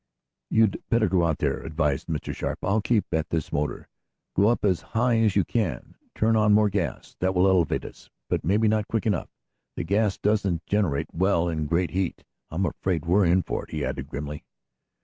"You'd 0.49 0.81
better 0.89 1.07
go 1.07 1.27
out 1.27 1.37
there," 1.37 1.59
advised 1.59 2.07
Mr. 2.07 2.33
Sharp. 2.35 2.57
"I'll 2.63 2.81
keep 2.81 3.05
at 3.11 3.29
this 3.29 3.53
motor. 3.53 3.87
Go 4.35 4.47
up 4.47 4.65
as 4.65 4.81
high 4.81 5.19
as 5.19 5.35
you 5.35 5.45
can. 5.45 5.93
Turn 6.15 6.35
on 6.35 6.55
more 6.55 6.69
gas. 6.71 7.15
That 7.19 7.35
will 7.35 7.47
elevate 7.47 7.85
us, 7.85 8.09
but 8.27 8.43
maybe 8.43 8.67
not 8.67 8.87
quick 8.87 9.05
enough. 9.05 9.29
The 9.75 9.83
gas 9.83 10.17
doesn't 10.17 10.65
generate 10.65 11.13
well 11.13 11.47
in 11.47 11.67
great 11.67 11.91
heat. 11.91 12.23
I'm 12.49 12.65
afraid 12.65 13.05
we're 13.05 13.25
in 13.25 13.43
for 13.43 13.65
it," 13.65 13.69
he 13.69 13.85
added 13.85 14.07
grimly. 14.07 14.43